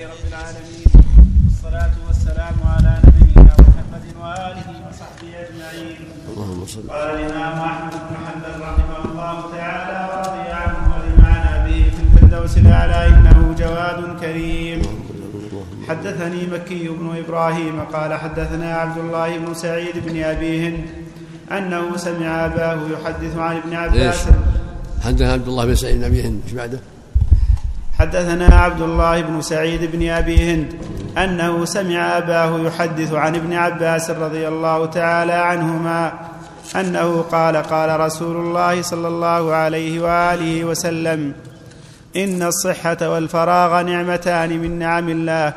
[0.00, 0.84] رب العالمين
[1.46, 5.96] والصلاة والسلام على نبينا محمد وآله وصحبه أجمعين
[6.28, 12.02] اللهم صل قال الإمام أحمد بن حنبل رحمه الله تعالى ورضي عنه ولمعنا به في
[12.24, 14.82] الفردوس الأعلى إنه جواد كريم
[15.88, 20.84] حدثني مكي بن إبراهيم قال حدثنا عبد الله بن سعيد بن أبي هند
[21.52, 24.28] أنه سمع أباه يحدث عن ابن؟ عباس
[25.04, 26.80] حدثنا عبد الله بن سعيد بن ابي هند إيش بعده؟
[27.98, 30.74] حدثنا عبد الله بن سعيد بن أبي هند
[31.18, 36.12] أنه سمع أباه يحدث عن ابن عباس رضي الله تعالى عنهما
[36.76, 41.32] أنه قال قال رسول الله صلى الله عليه وآله وسلم
[42.16, 45.52] إن الصحة والفراغ نعمتان من نعم الله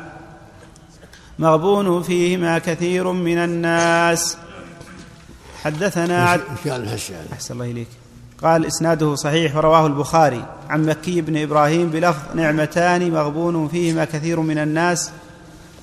[1.38, 4.36] مغبون فيهما كثير من الناس
[5.64, 6.42] حدثنا عبد؟
[7.32, 7.99] أحسن الله إليك
[8.42, 10.44] قال إسناده صحيح ورواه البخاري.
[10.68, 15.10] عن مكي بن إبراهيم بلفظ نعمتان مغبون فيهما كثير من الناس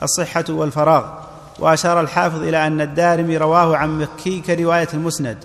[0.04, 1.04] الصحة والفراغ.
[1.60, 5.38] وأشار الحافظ إلى أن الدارمي رواه عن مكي كرواية المسند.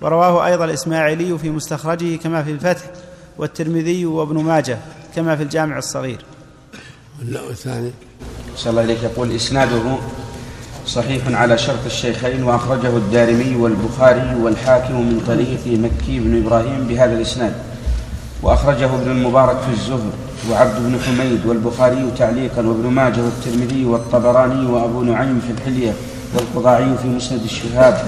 [0.00, 2.82] ورواه أيضا الإسماعيلي في مستخرجه كما في الفتح
[3.38, 4.78] والترمذي وابن ماجه
[5.16, 6.24] كما في الجامع الصغير.
[7.22, 7.90] الثاني
[8.56, 9.98] صلى الله عليك يقول إسناده
[10.86, 17.52] صحيح على شرط الشيخين وأخرجه الدارمي والبخاري والحاكم من طريق مكي بن إبراهيم بهذا الإسناد.
[18.42, 20.10] وأخرجه ابن المبارك في الزهر
[20.50, 25.92] وعبد بن حميد والبخاري تعليقا وابن ماجه والترمذي والطبراني وأبو نعيم في الحلية
[26.34, 28.04] والقضاعي في مسند الشهاب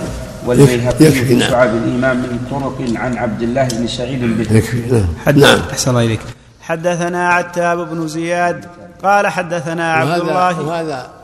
[0.47, 1.51] والبيهقي في نعم.
[1.51, 4.63] شعب الإمام من طرق عن عبد الله بن سعيد به.
[4.93, 5.07] نعم.
[5.27, 5.59] حد نعم.
[5.71, 6.21] أحسن الله إليك.
[6.61, 8.65] حدثنا عتاب بن زياد
[9.03, 11.24] قال حدثنا عبد الله وهذا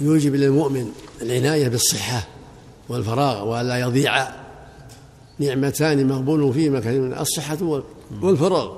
[0.00, 0.92] يوجب للمؤمن
[1.22, 2.26] العناية بالصحة
[2.88, 4.28] والفراغ وألا يضيع
[5.38, 7.82] نعمتان مغبون فيهما كثير الصحة وال-
[8.22, 8.76] والفراغ.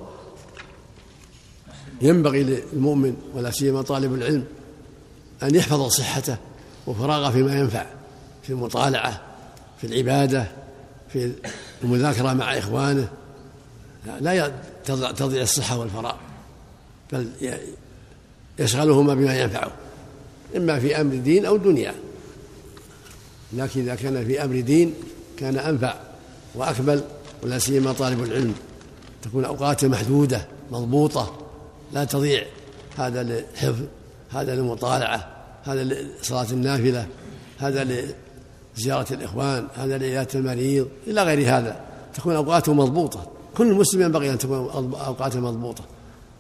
[2.02, 4.44] ينبغي للمؤمن ولا سيما طالب العلم
[5.42, 6.36] أن يحفظ صحته
[6.86, 7.86] وفراغه فيما ينفع
[8.42, 9.20] في المطالعة
[9.80, 10.46] في العبادة
[11.12, 11.32] في
[11.84, 13.08] المذاكرة مع إخوانه.
[14.20, 14.52] لا-
[15.16, 16.14] تضيع الصحة والفراغ
[17.12, 17.28] بل
[18.58, 19.70] يشغلهما بما ينفعه.
[20.56, 21.94] إما في أمر دين أو دنيا.
[23.52, 24.94] لكن إذا كان في أمر دين
[25.36, 25.94] كان أنفع
[26.54, 27.04] وأكمل
[27.42, 28.54] ولا سيما طالب العلم.
[29.22, 31.36] تكون أوقاته محدودة مضبوطة
[31.92, 32.44] لا تضيع
[32.96, 33.84] هذا للحفظ
[34.30, 37.06] هذا للمطالعة هذا لصلاة النافلة
[37.58, 38.14] هذا
[38.76, 41.80] لزيارة الإخوان هذا لعيادة المريض إلى غير هذا.
[42.14, 43.30] تكون أوقاته مضبوطة.
[43.56, 44.56] كل مسلم ينبغي أن تكون
[45.06, 45.84] أوقاته مضبوطة.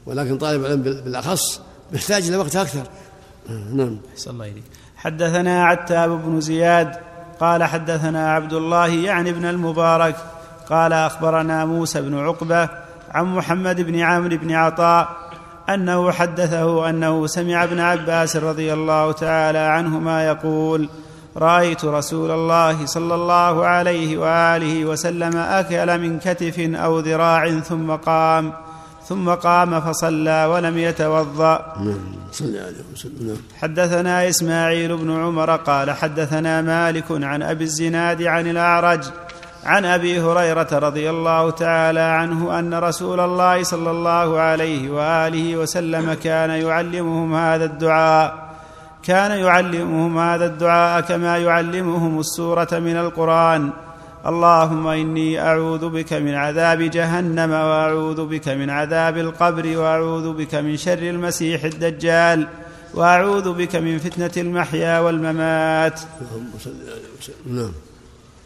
[0.06, 1.60] ولكن طالب العلم بالأخص
[1.92, 2.86] محتاج إلى وقت أكثر.
[3.48, 3.96] نعم.
[4.12, 4.64] أحسن الله إليك
[4.96, 6.96] حدثنا عتاب بن زياد
[7.40, 10.16] قال حدثنا عبد الله يعني ابن المبارك
[10.70, 12.68] قال أخبرنا موسى بن عقبة
[13.10, 15.08] عن محمد بن عمرو بن عطاء
[15.68, 20.88] أنه حدثه أنه سمع ابن عباس رضي الله تعالى عنهما يقول
[21.36, 28.52] رأيت رسول الله صلى الله عليه وآله وسلم أكل من كتف أو ذراع ثم قام.
[29.08, 31.74] ثم قام فصلى ولم يتوضأ.
[31.80, 31.98] نعم
[32.32, 33.26] صلى عليه وسلم.
[33.26, 33.36] نعم.
[33.60, 39.00] حدثنا إسماعيل بن عمر قال حدثنا مالك عن أبي الزناد عن الأعرج
[39.64, 46.14] عن أبي هريرة رضي الله تعالى عنه أن رسول الله صلى الله عليه وآله وسلم
[46.14, 48.46] كان يعلمهم هذا الدعاء.
[49.02, 53.70] كان يعلمهم هذا الدعاء كما يعلمهم السورة من القرآن.
[54.26, 60.76] اللهم إني أعوذ بك من عذاب جهنم وأعوذ بك من عذاب القبر وأعوذ بك من
[60.76, 62.48] شر المسيح الدجال
[62.94, 66.00] وأعوذ بك من فتنة المحيا والممات.
[67.46, 67.72] نعم.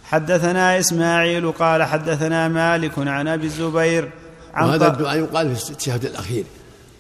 [0.05, 4.11] حدثنا إسماعيل قال حدثنا مالك عن أبي الزبير
[4.55, 6.45] عن وهذا الدعاء يقال في التشهد الأخير.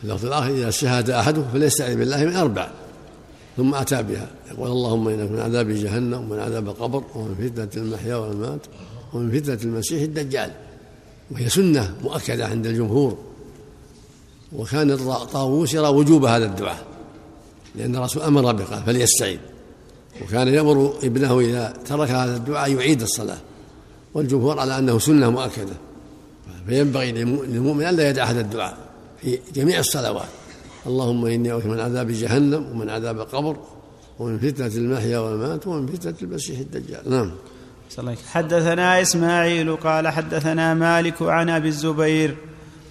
[0.01, 2.69] في اللفظ الآخر إذا شهد أحدكم فليستعذ بالله من أربع.
[3.61, 4.29] ثم أتى بها.
[4.51, 8.61] يقول اللهم إنك من عذاب جهنم ومن عذاب القبر ومن فتنة المحيا والممات
[9.13, 10.51] ومن فتنة المسيح الدجال.
[11.31, 13.19] وهي سنة مؤكدة عند الجمهور.
[14.53, 14.97] وكان
[15.33, 16.87] طاووس يرى وجوب هذا الدعاء
[17.75, 19.39] لأن الرسول أمر به قال فليستعيذ
[20.23, 23.39] وكان يأمر ابنه إذا ترك هذا الدعاء يعيد الصلاة.
[24.15, 25.77] والجمهور على أنه سنة مؤكدة.
[26.67, 28.77] فينبغي للمؤمن ألا يدع هذا الدعاء
[29.23, 30.29] في جميع الصلوات.
[30.87, 33.57] اللهم إني أعوذ من عذاب جهنم ومن عذاب القبر
[34.19, 37.11] ومن فتنة المحيا والممات ومن فتنة المسيح الدجال.
[37.11, 37.33] نعم.
[38.33, 42.37] حدثنا إسماعيل قال حدثنا مالك عن أبي الزبير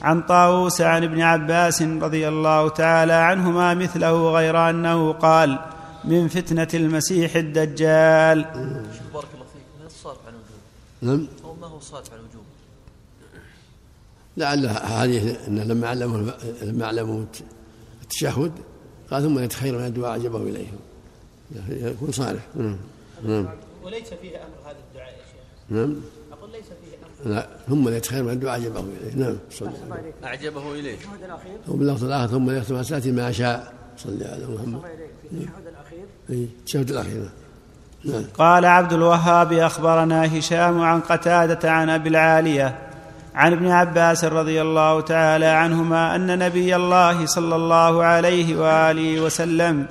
[0.01, 5.59] عن طاووس عن ابن عباس رضي الله تعالى عنهما مثله غير أنه قال
[6.06, 8.41] من فتنة المسيح الدجال.
[9.13, 9.63] بارك الله فيك.
[9.80, 10.62] ما الصارف عن وجوب
[11.01, 11.27] نعم.
[11.44, 12.44] أو ما هو الصارف عن وجوب
[14.38, 16.31] لعل هذه إنه لما علموا
[16.62, 17.25] لما علموا
[18.09, 18.51] التشهد
[19.11, 20.67] قال ثم يتخير من الدعاء عجبه إليه.
[21.69, 22.41] يكون صالح.
[22.56, 22.77] نعم.
[23.23, 23.47] نعم.
[23.83, 25.95] وليس فيه أمر هذا الدعاء يا شيخ؟ نعم.
[26.31, 27.35] أقول ليس فيه أمر.
[27.35, 27.47] لا.
[27.69, 29.15] ثم يتخير من الدعاء عجبه إليه.
[29.15, 29.38] نعم.
[29.51, 30.23] صلى الله عليه وسلم.
[30.23, 30.97] أعجبه إليه.
[31.67, 33.73] وباللفظ الآخر ثم يختم حسناته ما شاء.
[33.97, 34.81] صلى على محمد.
[35.29, 36.05] في التشهد الأخير.
[36.29, 37.29] اي التشهد الأخير.
[38.05, 38.23] نعم.
[38.33, 42.88] قال عبد الوهاب أخبرنا هشام عن قتادة عن أبي العالية
[43.35, 49.85] عن ابن عباس رضي الله تعالى عنهما أن نبي الله صلى الله عليه وآله وسلم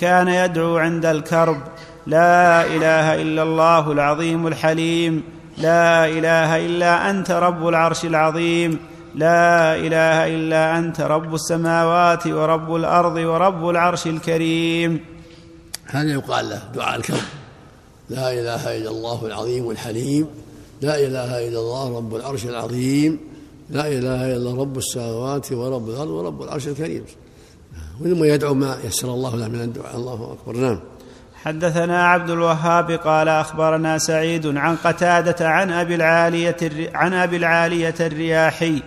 [0.00, 1.62] كان يدعو عند الكرب
[2.06, 5.22] لا إله إلا الله العظيم الحليم
[5.58, 8.78] لا إله إلا أنت رب العرش العظيم
[9.14, 15.00] لا إله إلا أنت رب السماوات ورب الأرض ورب العرش الكريم.
[15.86, 17.16] هذا يقال له دعاء الكرب؟
[18.10, 20.26] لا إله إلا الله العظيم الحليم.
[20.80, 23.18] لا إله إلا الله رب العرش العظيم.
[23.70, 27.04] لا إله إلا رب السماوات ورب الأرض ورب العرش الكريم.
[28.04, 29.96] ثم يدعو ما يسر الله له من الدعاء.
[29.96, 30.56] الله أكبر.
[30.60, 30.80] نعم.
[31.44, 37.94] حدثنا عبد الوهاب قال أخبرنا سعيد عن قتادة عن أبي العالية الر- عن أبي العالية
[38.00, 38.82] الرياحي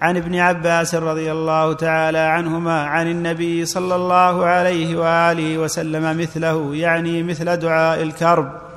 [0.00, 6.74] عن ابن عباس رضي الله تعالى عنهما عن النبي صلى الله عليه وآله وسلم مثله
[6.74, 8.69] يعني مثل دعاء الكرب.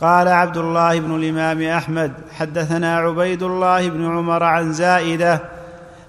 [0.00, 5.40] قال عبد الله بن الإمام أحمد حدثنا عبيد الله بن عمر عن زائدة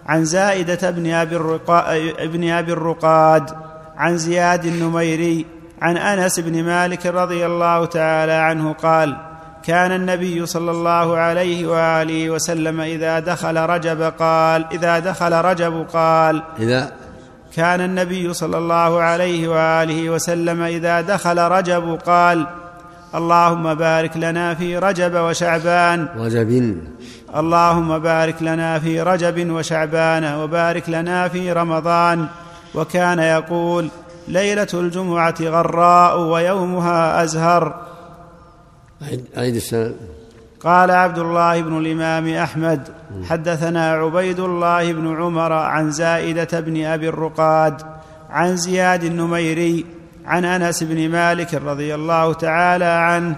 [0.05, 3.49] عن زائدة بن أبي الرقا ابن أبي الرقاد
[3.97, 5.45] عن زياد النميري
[5.81, 9.17] عن أنس بن مالك رضي الله تعالى عنه قال
[9.63, 16.43] كان النبي صلى الله عليه وآله وسلم إذا دخل رجب قال إذا دخل رجب قال
[16.59, 16.91] إذا
[17.55, 22.47] كان النبي صلى الله عليه وآله وسلم إذا دخل رجب قال
[23.15, 26.07] اللهم بارك لنا في رجب وشعبان.
[26.17, 26.77] رجب.
[27.35, 32.27] اللهم بارك لنا في رجب وشعبان وبارك لنا في رمضان.
[32.75, 33.89] وكان يقول
[34.27, 37.75] ليلة الجمعة غراء ويومها أزهر.
[39.37, 39.93] عيد السنة
[40.63, 42.87] قال عبد الله بن الإمام أحمد
[43.29, 47.81] حدثنا عبيد الله بن عمر عن زائدة بن أبي الرقاد
[48.29, 49.85] عن زياد النميري
[50.29, 53.35] عن انس بن مالك رضي الله تعالى عنه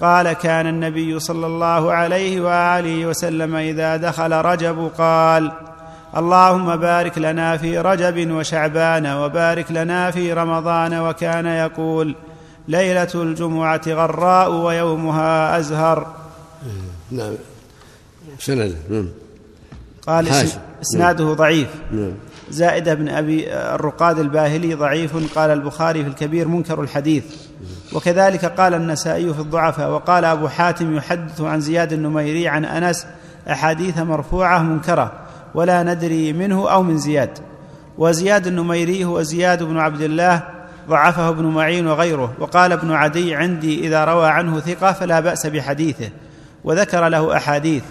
[0.00, 5.52] قال كان النبي صلى الله عليه وآله وسلم إذا دخل رجب قال
[6.16, 12.14] اللهم بارك لنا في رجب وشعبان وبارك لنا في رمضان وكان يقول
[12.68, 16.14] ليلة الجمعة غراء ويومها أزهر.
[17.10, 17.34] نعم.
[18.38, 19.08] سند نعم.
[20.06, 20.28] قال
[20.82, 21.68] إسناده ضعيف.
[21.92, 22.12] نعم.
[22.52, 27.24] زائدة بن أبي الرقاد الباهلي ضعيف قال البخاري في الكبير منكر الحديث.
[27.92, 33.06] وكذلك قال النسائي في الضعفاء وقال أبو حاتم يحدث عن زياد النميري عن أنس
[33.50, 35.12] أحاديث مرفوعة منكرة
[35.54, 37.38] ولا ندري منه أو من زياد.
[37.98, 40.42] وزياد النميري هو زياد بن عبد الله
[40.88, 42.32] ضعفه ابن معين وغيره.
[42.38, 46.10] وقال ابن عدي عندي إذا روى عنه ثقة فلا بأس بحديثه
[46.64, 47.82] وذكر له أحاديث.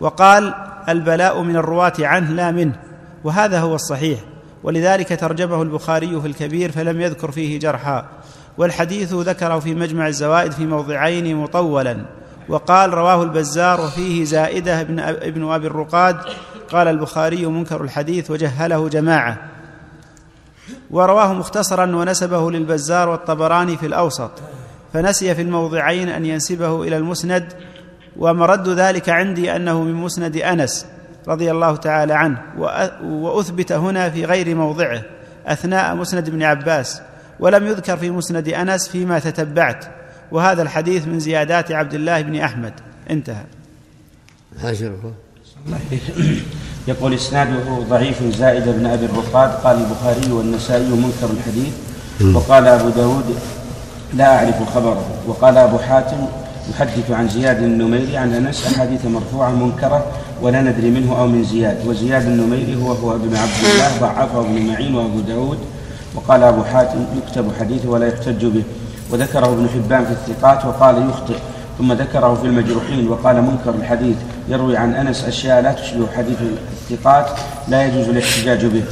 [0.00, 0.54] وقال
[0.88, 2.89] البلاء من الرواة عنه لا منه.
[3.24, 4.18] وهذا هو الصحيح.
[4.62, 8.08] ولذلك ترجمه البخاري في الكبير فلم يذكر فيه جرحا.
[8.58, 12.04] والحديث ذكره في مجمع الزوائد في موضعين مطولا.
[12.48, 16.16] وقال رواه البزار وفيه زائدة ابن, ابن أبي الرقاد
[16.70, 19.38] قال البخاري منكر الحديث وجهله جماعة.
[20.90, 24.30] ورواه مختصرا ونسبه للبزار والطبراني في الأوسط.
[24.92, 27.52] فنسي في الموضعين أن ينسبه إلى المسند.
[28.16, 30.86] ومرد ذلك عندي أنه من مسند أنس.
[31.28, 32.38] رضي الله تعالى عنه
[33.04, 35.02] وأثبت هنا في غير موضعه
[35.46, 37.02] أثناء مسند ابن عباس
[37.40, 39.84] ولم يذكر في مسند أنس فيما تتبعت
[40.32, 42.72] وهذا الحديث من زيادات عبد الله بن أحمد.
[43.10, 43.44] انتهى.
[46.88, 51.72] يقول إسناده ضعيف زائد بن أبي الرقاد قال البخاري والنسائي منكر الحديث
[52.36, 53.36] وقال أبو داود
[54.14, 56.26] لا أعرف خبره وقال أبو حاتم
[56.70, 60.04] يحدث عن زياد النميري عن انس احاديث مرفوعة منكرة
[60.42, 64.66] ولا ندري منه أو من زياد وزياد النميري هو هو ابن عبد الله ضعفه ابن
[64.66, 65.58] معين وأبو داود
[66.14, 68.62] وقال أبو حاتم يكتب حديثه ولا يحتج به
[69.10, 71.36] وذكره ابن حبان في الثقات وقال يخطئ
[71.78, 74.16] ثم ذكره في المجروحين وقال منكر الحديث
[74.48, 76.36] يروي عن أنس أشياء لا تشبه حديث
[76.90, 77.26] الثقات
[77.68, 78.82] لا يجوز الاحتجاج به.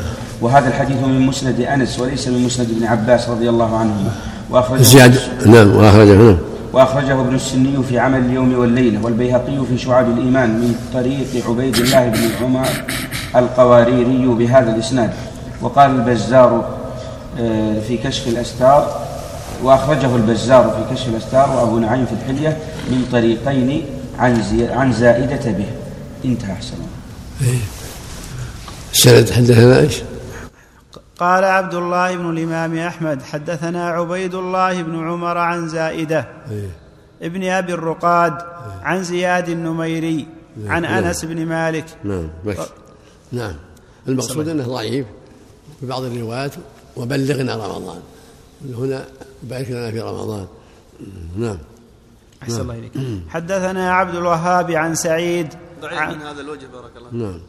[0.41, 4.11] وهذا الحديث من مسند أنس وليس من مسند ابن عباس رضي الله عنهما.
[4.51, 6.37] وأخرجه زياد نعم وأخرجه نعم
[6.73, 12.09] وأخرجه ابن السني في عمل اليوم والليله والبيهقي في شعاب الإيمان من طريق عبيد الله
[12.09, 12.69] بن عمر
[13.37, 15.11] القواريري بهذا الإسناد.
[15.63, 16.79] وقال البزار
[17.41, 19.01] آه، في كشف الأستار
[19.63, 22.57] وأخرجه البزار في كشف الأستار وأبو نعيم في الحلية
[22.91, 23.85] من طريقين
[24.19, 25.67] عن عن زائدة به.
[26.25, 27.59] انتهى أحسن الله.
[28.93, 29.95] السند حدثنا إيش؟
[31.19, 36.71] قال عبد الله بن الإمام أحمد حدثنا عبيد الله بن عمر عن زائدة إيه.
[37.23, 38.39] ابن أبي الرقاد
[38.83, 40.27] عن زياد النميري
[40.67, 41.05] عن نعم.
[41.05, 41.85] أنس بن مالك.
[42.05, 42.29] نعم
[43.33, 43.55] نعم.
[44.09, 45.07] المقصود إنه ضعيف
[45.81, 46.53] في بعض الروايات
[46.97, 48.01] وبلغنا رمضان.
[48.79, 49.05] هنا
[49.43, 50.47] بارك لنا في رمضان.
[51.37, 51.59] نعم.
[52.43, 52.93] أحسن الله إليك.
[53.29, 57.41] حدثنا عبد الوهاب عن سعيد ضعيف عن- من هذا الوجه بارك الله نعم.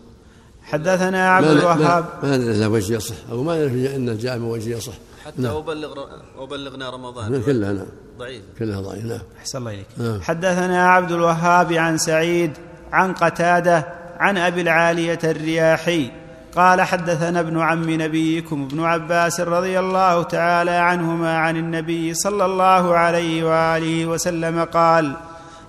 [0.71, 2.05] حدثنا عبد الوهاب.
[2.23, 4.93] ما, ندري له وجه يصح أو ما ندري انه جاء من وجه يصح.
[5.25, 5.55] حتى نعم.
[5.55, 5.93] أبلغ
[6.39, 7.41] أبلغنا رمضان.
[7.41, 7.85] كلها نعم.
[8.17, 8.41] ضعيف.
[8.59, 9.19] كلها ضعيف نعم.
[9.39, 9.87] أحسن الله إليك.
[9.97, 10.21] نعم.
[10.21, 12.51] حدثنا عبد الوهاب عن سعيد
[12.91, 13.85] عن قتادة
[14.19, 16.11] عن أبي العالية الرياحي.
[16.55, 22.97] قال حدثنا ابن عم نبيكم ابن عباس رضي الله تعالى عنهما عن النبي صلى الله
[22.97, 25.13] عليه وآله وسلم قال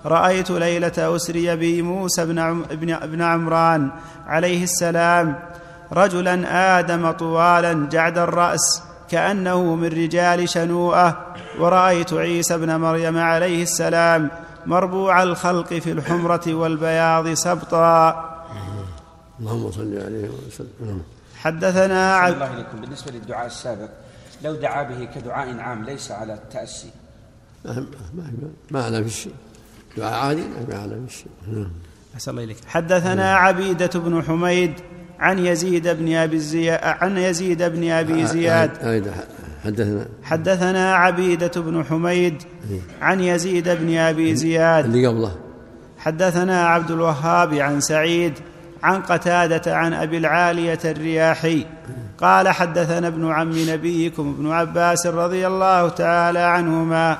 [0.05, 3.91] رأيت ليلة أسري بي موسى بن, عم بن, بن عمران
[4.27, 5.39] عليه السلام
[5.91, 6.35] رجلا
[6.79, 14.29] آدم طوالا جعد الرأس كأنه من رجال شنوءة ورأيت عيسى ابن مريم عليه السلام
[14.65, 18.27] مربوع الخلق في الحمرة والبياض سبطا.
[19.39, 21.01] اللهم صل عليه وسلم.
[21.35, 23.89] حدثنا عبد الله إليكم بالنسبة للدعاء السابق
[24.43, 26.91] لو دعا به كدعاء عام ليس على التأسي.
[27.65, 29.33] ما ما ما على في شيء
[29.97, 30.99] دعاء عادي ما على
[31.47, 31.67] نعم.
[32.15, 32.57] أحسن الله إليك.
[32.67, 34.73] حدثنا عبيدة بن حميد
[35.19, 38.71] عن يزيد بن أبي زياد عن يزيد بن أبي زياد.
[39.63, 42.43] حدثنا حدثنا عبيدة بن حميد
[43.01, 44.85] عن يزيد بن أبي زياد.
[44.85, 45.35] اللي قبله.
[45.97, 48.33] حدثنا عبد الوهاب عن سعيد
[48.83, 51.65] عن قتادة عن أبي العالية الرياحي.
[52.17, 57.17] قال حدثنا ابن عم نبيكم ابن عباس رضي الله تعالى عنهما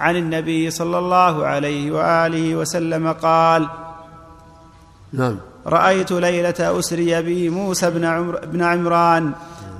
[0.00, 3.68] عن النبي صلى الله عليه وآله وسلم قال
[5.12, 5.36] نعم
[5.66, 9.32] رأيت ليلة أسري بي موسى بن, عمر بن عمران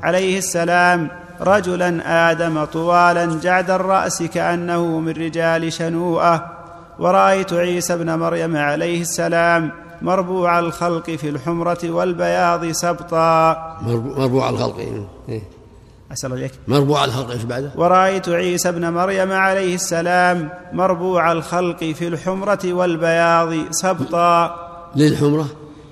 [0.03, 1.09] عليه السلام
[1.41, 6.51] رجلا آدم طوالا جعد الرأس كأنه من رجال شنوءة
[6.99, 9.71] ورأيت عيسى بن مريم عليه السلام
[10.03, 14.79] مربوع الخلق في الحمرة والبياض سبطا مربوع مربوع الخلق
[15.29, 15.43] إيه.
[16.13, 21.85] أسأل الله إليك مربوع الخلق إيش بعده؟ ورأيت عيسى بن مريم عليه السلام مربوع الخلق
[21.85, 24.57] في الحمرة والبياض سبطا.
[24.97, 25.47] للحمرة؟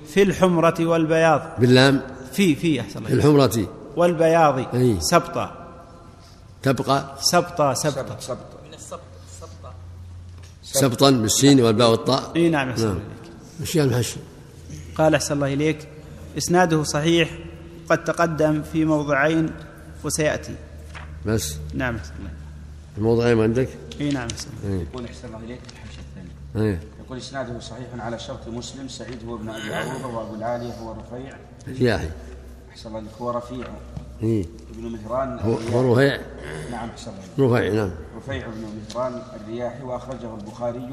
[0.07, 1.41] في الحمرة والبياض.
[1.59, 2.01] باللام؟
[2.33, 3.07] في في أحسن الله.
[3.07, 3.25] في إليك.
[3.25, 3.67] الحمرة.
[3.95, 4.97] والبياض أي.
[4.99, 5.51] سبطة
[6.63, 8.99] تبقى؟ سبطة سبطة سبط سبط من السبط
[9.31, 9.73] السبطة
[10.63, 12.91] سبطا بالسين والباء والطاء؟ إي نعم أحسن نعم.
[12.91, 13.31] الله إليك.
[13.61, 14.19] مشي المحشي.
[14.95, 15.87] قال أحسن الله إليك.
[16.37, 17.29] إسناده صحيح.
[17.89, 19.49] قد تقدم في موضعين.
[20.05, 20.55] وسيأتي.
[21.25, 21.55] بس.
[21.73, 22.13] نعم احسن
[22.97, 23.69] الموضعين عندك؟
[24.01, 24.85] اي نعم احسن الله.
[24.91, 26.79] يقول أحسن الله إليك الحاشية الثانية إيه.
[27.05, 31.37] يقول إسناده صحيح على شرط مسلم سعيد هو ابن أبي عروبة وأبو العالية هو رفيع.
[31.67, 32.09] رياحي
[32.71, 33.67] أحسن الله إليك هو رفيع.
[34.23, 34.45] إيه.
[34.73, 35.39] ابن مهران
[35.73, 36.21] هو رفيع.
[36.71, 37.91] نعم أحسن الله رفيع نعم.
[38.17, 40.89] رفيع بن مهران الرياحي وأخرجه البخاري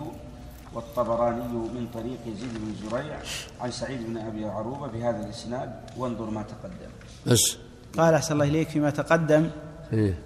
[0.75, 3.19] والطبراني من طريق يزيد بن زريع
[3.61, 5.73] عن سعيد بن أبي عروبة بهذا الإسناد.
[5.97, 6.92] وانظر ما تقدم.
[7.26, 7.57] بس.
[7.99, 9.51] قال أحسن الله إليك فيما تقدم.
[9.93, 10.19] إيه.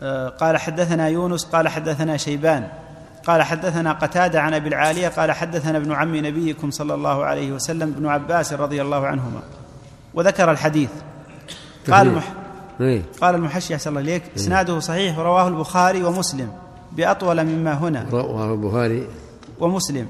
[0.00, 2.68] آه، قال حدثنا يونس قال حدثنا شيبان
[3.26, 7.88] قال حدثنا قتادة عن أبي العالية قال حدثنا ابن عم نبيكم صلى الله عليه وسلم
[7.88, 9.42] ابن عباس رضي الله عنهما.
[10.14, 10.90] وذكر الحديث.
[11.90, 12.06] قال.
[12.06, 12.32] المح
[12.80, 13.02] إيه.
[13.20, 16.52] قال المحشي أحسن الله إليك إسناده صحيح رواه البخاري ومسلم
[16.92, 18.06] بأطول مما هنا.
[18.10, 19.08] رواه البخاري.
[19.60, 20.08] ومسلم.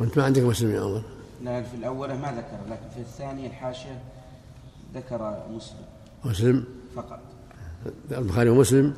[0.00, 1.02] وأنت ما عندك مسلم يا الله
[1.44, 3.98] لا في الأولى ما ذكر لكن في الثانية الحاشية
[4.94, 5.89] ذكر مسلم.
[6.24, 6.64] مسلم؟
[6.96, 7.18] فقط.
[8.12, 8.94] البخاري ومسلم؟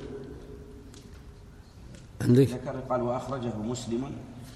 [2.22, 4.04] عندك؟ ذكر قال وأخرجه مسلم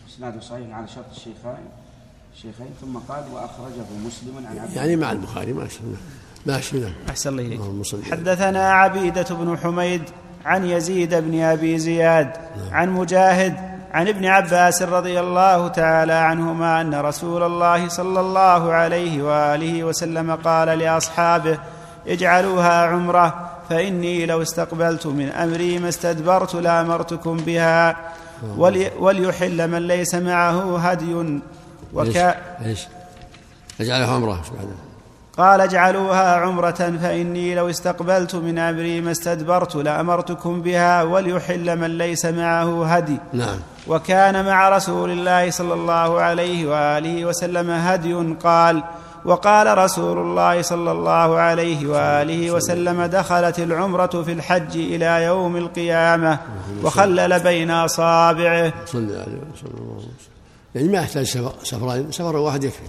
[0.08, 1.64] إسناده صحيح على شرط الشيخين
[2.34, 5.78] الشيخين ثم قال وأخرجه مسلم عن عبد يعني مع البخاري ماشي
[6.46, 7.56] ماشي نعم أحسن الله
[8.04, 10.02] على- حدثنا عبيدة بن حميد
[10.44, 12.30] عن يزيد بن أبي زياد
[12.72, 19.22] عن مجاهد عن ابن عباس رضي الله تعالى عنهما أن رسول الله صلى الله عليه
[19.22, 21.58] وآله وسلم قال لأصحابه
[22.08, 27.96] اجعلوها عمرة فإني لو استقبلت من أمري ما استدبرت لأمرتكم بها.
[28.56, 31.40] ولي وليحل من ليس معه هدي.
[31.94, 32.86] وكا إيش؟ إيش؟
[33.80, 34.40] اجعله عمرة؟
[35.38, 36.70] قال اجعلوها عمرة
[37.02, 41.02] فإني لو استقبلت من أمري ما استدبرت لأمرتكم بها.
[41.02, 43.16] وليحل من ليس معه هدي.
[43.32, 43.58] نعم.
[43.88, 48.14] وكان مع رسول الله صلى الله عليه وآله وسلم هدي.
[48.44, 48.82] قال
[49.24, 56.38] وقال رسول الله صلى الله عليه وآله وسلم دخلت العمرة في الحج إلى يوم القيامة
[56.82, 58.72] وخلل بين أصابعه.
[58.86, 60.08] صلى عليه وسلم.
[60.74, 62.82] يعني ما يحتاج سفر سفرين سفر واحد يكفي.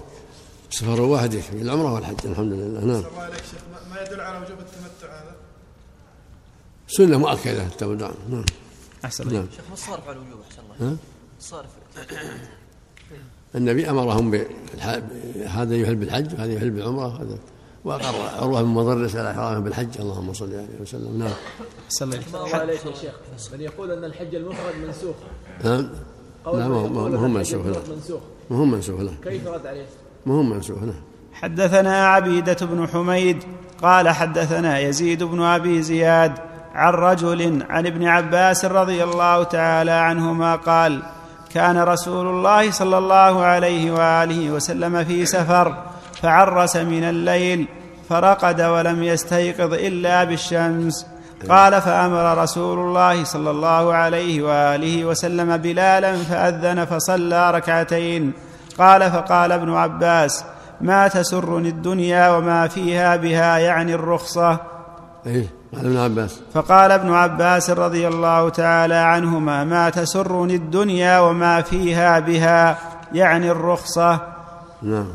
[0.70, 1.62] سفر واحد يكفي.
[1.62, 3.02] العمرة والحج الحمد لله نعم
[3.94, 5.34] ما- يدل على وجوب التمتع هذا؟
[6.88, 8.44] سنة مؤكدة التودع نعم.
[9.04, 9.48] أحسن الله نعم.
[9.56, 10.92] شيخ ما الصارف على الوجوب؟ إحسن الله.
[10.92, 10.96] ها؟
[11.38, 11.68] الصارف
[13.58, 14.40] النبي أمرهم.
[15.48, 17.38] هذا يحل بالحج وهذا يحل بالعمرة هذا.
[17.84, 20.00] وأقر عروة بن مضرس على إحرامه بالحج.
[20.00, 21.18] اللهم صل عليه وسلم.
[21.18, 21.30] نعم.
[21.86, 23.14] أحسن الله عليك يا شيخ.
[23.52, 25.16] من يقول أن الحج المفرد منسوخ.
[25.64, 25.90] نعم.
[26.44, 28.20] قول لا من ما هو ما هو أن منسوخ الحج لا المفرد منسوخ.
[28.50, 29.86] ما هو منسوخ لا كيف رد عليه؟
[30.26, 30.94] ما هو منسوخ لا
[31.32, 33.42] حدثنا عبيدة بن حميد
[33.82, 36.32] قال حدثنا يزيد بن أبي زياد
[36.74, 41.02] عن رجل عن ابن عباس رضي الله تعالى عنهما قال
[41.58, 45.74] كان رسول الله صلى الله عليه وآله وسلم في سفر
[46.22, 47.68] فعرس من الليل
[48.08, 51.06] فرقد ولم يستيقظ إلا بالشمس.
[51.50, 58.32] قال فأمر رسول الله صلى الله عليه وآله وسلم بلالا فأذن فصلى ركعتين.
[58.78, 60.44] قال فقال ابن عباس
[60.80, 64.77] ما تسرني الدنيا وما فيها بها يعني الرخصة؟
[65.28, 66.40] إيه قال ابن عباس.
[66.54, 72.78] فقال ابن عباس رضي الله تعالى عنهما ما تسرني الدنيا وما فيها بها
[73.12, 74.34] يعني الرخصة.
[74.82, 75.08] نعم.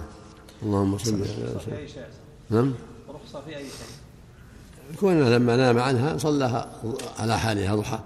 [0.64, 1.26] اللهم صل على
[1.66, 2.08] سيدنا
[2.50, 2.74] نعم.
[3.10, 6.68] رخصة في أي شيء؟ كونه لما نام عنها صلىها
[7.20, 8.00] على حالها ضحى.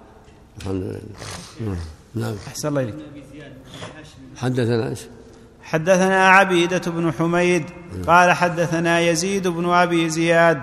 [0.58, 1.00] الحمد لله.
[1.60, 1.76] نعم.
[2.14, 2.34] نعم.
[2.46, 2.94] أحسن الله إليك.
[4.36, 5.00] حدثنا إيش؟
[5.68, 7.64] حدثنا عبيدة بن حميد
[8.06, 10.60] قال حدثنا يزيد بن أبي زياد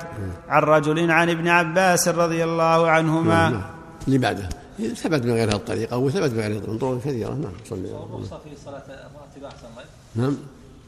[0.49, 3.49] عن رجل عن ابن عباس رضي الله عنهما.
[3.49, 3.61] نعم.
[4.07, 4.49] اللي بعده.
[4.95, 7.29] ثبت من غير هذه الطريقة وثبت من غير من طرق كثيرة.
[7.29, 8.39] نعم صلى الله عليه وسلم.
[8.39, 9.83] في صلاة الراتبة أحسن الله
[10.15, 10.37] نعم.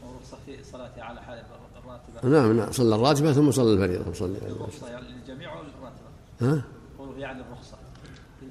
[0.02, 1.38] ورخصه في صلاة على حال
[1.84, 2.38] الراتبة.
[2.38, 2.72] نعم نعم.
[2.72, 4.12] صلى الراتبة ثم صلى الفريضة.
[4.14, 4.88] صلى الله عليه وسلم.
[4.92, 6.62] يعني للجميع ولا الراتبة؟ ها؟
[6.98, 7.76] قولوا يعني الرخصة.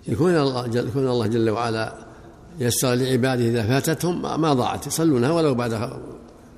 [0.07, 1.93] يكون الله جل يكون الله جل وعلا
[2.59, 5.91] يسر لعباده إذا فاتتهم ما- ضاعت يصلونها ولو بعد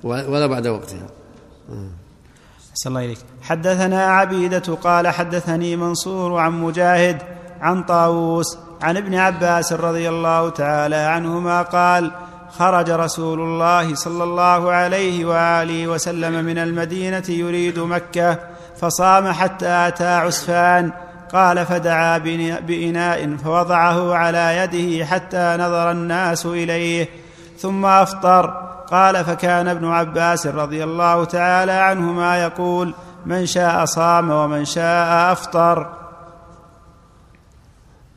[0.04, 1.06] ولا بعد وقتها.
[2.70, 7.18] أحسن الله إليك حدثنا عبيدة قال حدثني منصور عن مجاهد
[7.60, 12.10] عن طاووس عن ابن عباس رضي الله تعالى عنهما قال
[12.58, 18.38] خرج رسول الله صلى الله عليه وآله وسلم من المدينة يريد مكة
[18.80, 20.92] فصام حتى أتى عسفان
[21.32, 22.18] قال فدعا
[22.66, 27.08] بإناء فوضعه على يده حتى نظر الناس إليه
[27.58, 28.70] ثم أفطر.
[28.90, 32.94] قال فكان ابن عباس رضي الله تعالى عنهما يقول
[33.26, 35.86] من شاء صام ومن شاء أفطر.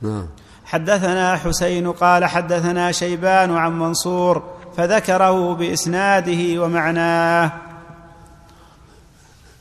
[0.02, 0.28] نعم.
[0.66, 4.44] حدثنا حسين قال حدثنا شيبان عن منصور
[4.78, 7.52] فذكره بإسناده ومعناه.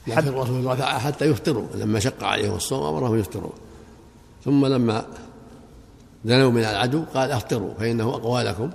[0.07, 3.53] لكن الرسول رفع حتى يفطروا لما شق عليهم الصوم أمرهم يفطروا.
[4.45, 5.07] ثم لما
[6.25, 8.71] دنوا من العدو قال أفطروا فإنه أقوى لكم.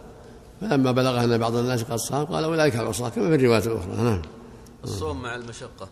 [0.62, 3.96] فلما بلغ أن بعض الناس قد صام قال أولئك العصاة كما في الرواية الأخرى.
[3.96, 4.22] نعم.
[4.84, 5.90] الصوم مع المشقة.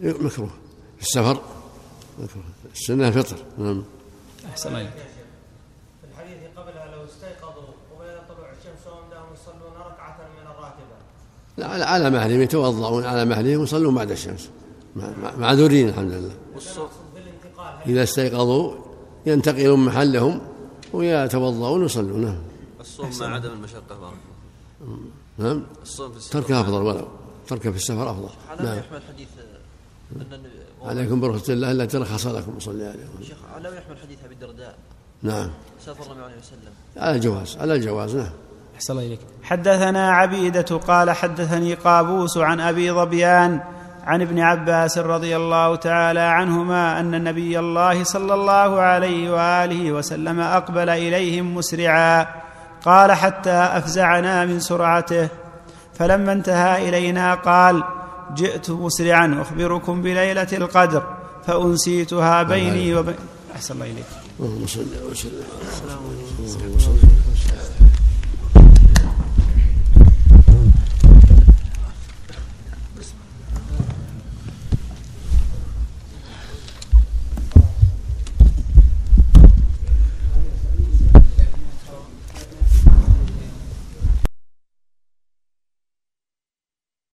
[0.00, 0.50] مكروه.
[0.96, 1.42] في السفر
[2.18, 2.44] مكروه.
[2.72, 3.84] السنة الفطر نعم.
[4.50, 4.92] أحسن الله إليك.
[4.92, 10.96] في الحديث قبلها لو استيقظوا وبين طلوع الشمس وهم لهم يصلون ركعة من الراتبة
[11.58, 14.48] لا على على مهلهم يتوضؤون على مهلهم ويصلون بعد الشمس.
[14.96, 16.34] مع- مع- معذورين الحمد لله.
[17.86, 18.74] إذا استيقظوا
[19.26, 20.40] ينتقلون محلهم
[20.92, 22.24] ويتوضؤون ويصلون.
[22.24, 22.38] نعم.
[22.80, 24.16] الصوم مع عدم المشقة بارك
[25.38, 25.62] نعم.
[25.82, 26.82] الصوم في السفر تركه أفضل.
[26.82, 27.08] ولو.
[27.48, 28.28] تركه في السفر أفضل.
[28.50, 28.78] على نعم.
[28.78, 29.28] يحمل حديث
[30.16, 30.48] النبي
[30.82, 34.76] عليكم برخصة الله التي رخص لكم صلى عليه شيخ على يحمل حديث أبي الدرداء.
[35.22, 35.50] نعم.
[35.86, 36.72] سافر النبي عليه وسلم.
[36.96, 38.32] على الجواز على الجواز نعم.
[38.76, 39.20] أحسن الله إليك.
[39.42, 43.60] حدثنا عبيدة قال حدثني قابوس عن أبي ظبيان
[44.04, 50.40] عن ابن عباس رضي الله تعالى عنهما أن نبي الله صلى الله عليه وآله وسلم
[50.40, 52.26] أقبل إليهم مسرعا
[52.84, 55.28] قال حتى أفزعنا من سرعته
[55.94, 57.84] فلما انتهى إلينا قال
[58.34, 61.02] جئت مسرعا أخبركم بليلة القدر
[61.46, 63.14] فأنسيتها بيني وبين
[63.56, 64.04] أحسن الله إليك.
[64.40, 65.44] اللهم صل وسلم.
[65.84, 67.03] اللهم صل وسلم